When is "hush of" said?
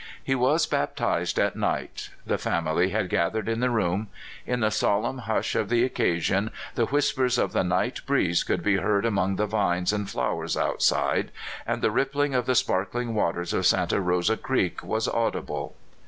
5.19-5.69